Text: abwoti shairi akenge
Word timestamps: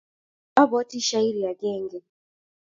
abwoti 0.61 0.99
shairi 1.07 1.39
akenge 1.51 1.99